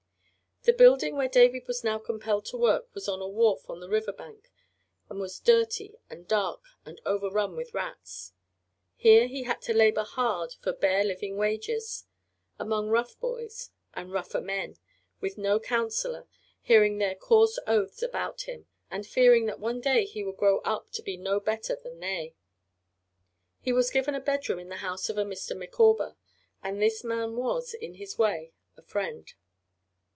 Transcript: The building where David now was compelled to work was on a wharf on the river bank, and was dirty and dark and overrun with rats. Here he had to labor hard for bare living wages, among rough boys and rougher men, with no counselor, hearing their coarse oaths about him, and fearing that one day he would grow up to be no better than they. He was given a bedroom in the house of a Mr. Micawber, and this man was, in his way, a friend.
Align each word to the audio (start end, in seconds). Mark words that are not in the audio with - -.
The 0.63 0.73
building 0.73 1.15
where 1.15 1.27
David 1.27 1.63
now 1.83 1.97
was 1.97 2.05
compelled 2.05 2.45
to 2.45 2.57
work 2.57 2.93
was 2.93 3.07
on 3.07 3.19
a 3.19 3.27
wharf 3.27 3.67
on 3.67 3.79
the 3.79 3.89
river 3.89 4.11
bank, 4.11 4.51
and 5.09 5.19
was 5.19 5.39
dirty 5.39 5.95
and 6.07 6.27
dark 6.27 6.61
and 6.85 7.01
overrun 7.03 7.55
with 7.55 7.73
rats. 7.73 8.33
Here 8.95 9.25
he 9.25 9.41
had 9.41 9.59
to 9.63 9.73
labor 9.73 10.03
hard 10.03 10.53
for 10.61 10.71
bare 10.71 11.03
living 11.03 11.35
wages, 11.35 12.05
among 12.59 12.89
rough 12.89 13.19
boys 13.19 13.71
and 13.95 14.11
rougher 14.13 14.39
men, 14.39 14.75
with 15.19 15.35
no 15.35 15.59
counselor, 15.59 16.27
hearing 16.61 16.99
their 16.99 17.15
coarse 17.15 17.57
oaths 17.65 18.03
about 18.03 18.41
him, 18.41 18.67
and 18.91 19.07
fearing 19.07 19.47
that 19.47 19.59
one 19.59 19.81
day 19.81 20.05
he 20.05 20.23
would 20.23 20.37
grow 20.37 20.59
up 20.59 20.91
to 20.91 21.01
be 21.01 21.17
no 21.17 21.39
better 21.39 21.75
than 21.75 21.99
they. 21.99 22.35
He 23.61 23.73
was 23.73 23.89
given 23.89 24.13
a 24.13 24.19
bedroom 24.21 24.59
in 24.59 24.69
the 24.69 24.75
house 24.85 25.09
of 25.09 25.17
a 25.17 25.23
Mr. 25.25 25.57
Micawber, 25.57 26.17
and 26.61 26.79
this 26.79 27.03
man 27.03 27.35
was, 27.35 27.73
in 27.73 27.95
his 27.95 28.19
way, 28.19 28.53
a 28.77 28.83
friend. 28.83 29.33